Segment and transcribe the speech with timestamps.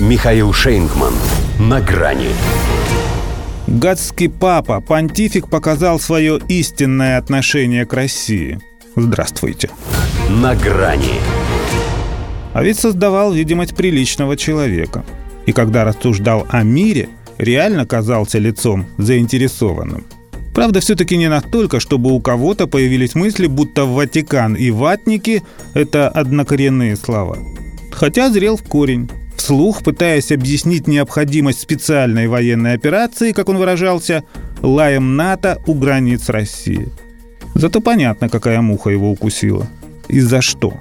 [0.00, 1.14] Михаил Шейнгман.
[1.60, 2.30] На грани.
[3.68, 8.58] Гадский папа, понтифик показал свое истинное отношение к России.
[8.96, 9.70] Здравствуйте.
[10.28, 11.20] На грани.
[12.54, 15.04] А ведь создавал видимость приличного человека.
[15.46, 17.08] И когда рассуждал о мире,
[17.38, 20.04] реально казался лицом заинтересованным.
[20.54, 26.96] Правда, все-таки не настолько, чтобы у кого-то появились мысли, будто Ватикан и ватники– это однокоренные
[26.96, 27.38] слова.
[27.92, 29.08] Хотя зрел в корень.
[29.44, 34.24] Вслух, пытаясь объяснить необходимость специальной военной операции, как он выражался,
[34.62, 36.88] лаем НАТО у границ России.
[37.54, 39.66] Зато понятно, какая муха его укусила.
[40.08, 40.72] И за что.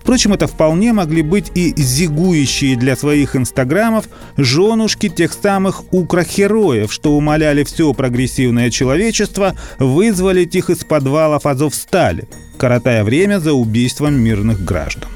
[0.00, 7.16] Впрочем, это вполне могли быть и зигующие для своих инстаграмов женушки тех самых укрохероев, что
[7.16, 15.10] умоляли все прогрессивное человечество вызволить их из подвалов Азовстали, коротая время за убийством мирных граждан.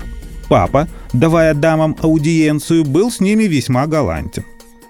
[0.48, 4.44] Папа, давая дамам аудиенцию, был с ними весьма галантен.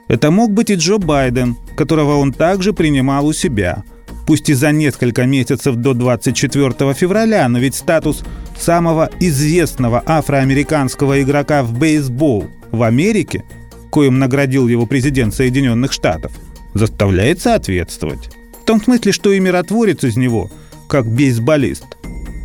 [0.08, 3.84] Это мог быть и Джо Байден, которого он также принимал у себя–
[4.28, 8.22] пусть и за несколько месяцев до 24 февраля, но ведь статус
[8.58, 13.44] самого известного афроамериканского игрока в бейсбол в Америке,
[13.88, 16.32] коим наградил его президент Соединенных Штатов,
[16.74, 18.28] заставляет соответствовать.
[18.60, 20.50] В том смысле, что и миротворец из него,
[20.88, 21.86] как бейсболист.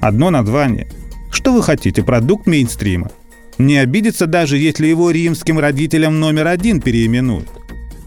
[0.02, 0.88] Одно название.
[1.34, 3.12] Что вы хотите, продукт мейнстрима?
[3.58, 7.50] Не обидится даже, если его римским родителям номер один переименуют.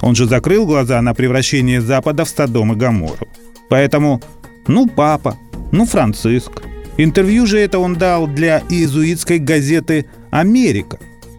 [0.00, 3.26] Он же закрыл глаза на превращение Запада в Содом и Гоморру.
[3.68, 4.22] Поэтому,
[4.68, 5.36] ну, папа,
[5.72, 6.62] ну, Франциск.
[6.98, 10.98] Интервью же это он дал для иезуитской газеты «Америка».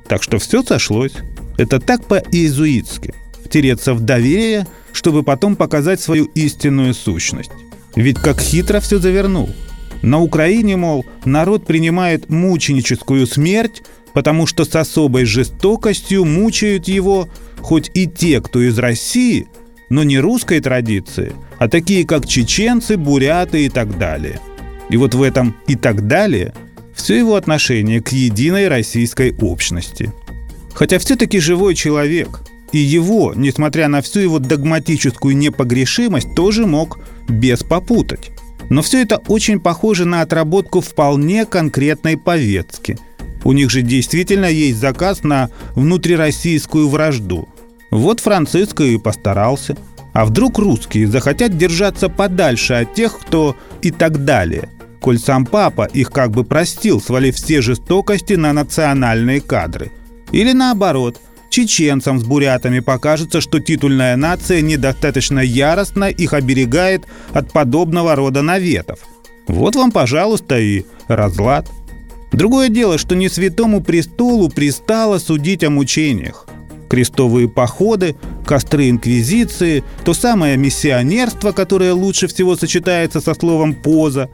[0.09, 1.13] Так что все сошлось.
[1.57, 3.13] Это так по-иезуитски.
[3.45, 7.51] Втереться в доверие, чтобы потом показать свою истинную сущность.
[7.95, 9.49] Ведь как хитро все завернул.
[10.01, 17.91] На Украине, мол, народ принимает мученическую смерть, потому что с особой жестокостью мучают его хоть
[17.93, 19.47] и те, кто из России,
[19.89, 24.39] но не русской традиции, а такие как чеченцы, буряты и так далее.
[24.89, 26.53] И вот в этом «и так далее»
[26.95, 30.11] все его отношение к единой российской общности.
[30.73, 32.41] Хотя все-таки живой человек,
[32.71, 38.31] и его, несмотря на всю его догматическую непогрешимость, тоже мог без попутать.
[38.69, 42.97] Но все это очень похоже на отработку вполне конкретной повестки.
[43.43, 47.47] У них же действительно есть заказ на внутрироссийскую вражду–
[47.91, 49.77] вот Франциско и постарался.
[50.13, 54.69] А вдруг русские захотят держаться подальше от тех, кто и так далее,
[54.99, 59.91] коль сам папа их как бы простил, свалив все жестокости на национальные кадры.
[60.31, 61.21] Или наоборот,
[61.57, 68.99] чеченцам с бурятами покажется, что титульная нация недостаточно яростно их оберегает от подобного рода наветов.
[69.47, 71.67] Вот вам, пожалуйста, и разлад.
[72.31, 76.45] Другое дело, что не святому престолу пристало судить о мучениях
[76.89, 84.29] крестовые походы, костры инквизиции, то самое миссионерство, которое лучше всего сочетается со словом «поза».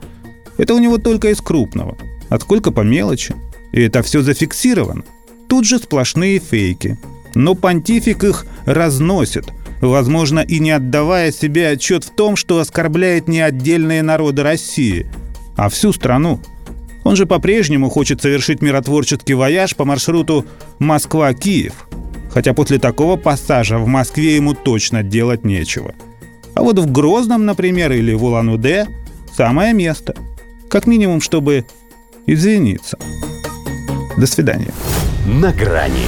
[0.57, 1.97] Это у него только из крупного.
[2.29, 3.33] А сколько по мелочи.
[3.71, 5.03] И это все зафиксировано.
[5.47, 6.99] Тут же сплошные фейки.
[7.35, 9.45] Но понтифик их разносит,
[9.81, 15.07] возможно, и не отдавая себе отчет в том, что оскорбляет не отдельные народы России,
[15.55, 16.39] а всю страну.
[17.03, 20.45] Он же по-прежнему хочет совершить миротворческий вояж по маршруту
[20.79, 21.73] Москва-Киев–
[22.33, 25.93] хотя после такого пассажа в Москве ему точно делать нечего.
[26.55, 28.87] А вот в Грозном, например, или в Улан-Удэ
[29.35, 30.15] самое место.
[30.69, 31.65] Как минимум, чтобы
[32.25, 32.97] извиниться.
[34.17, 34.73] До свидания.
[35.25, 36.07] На грани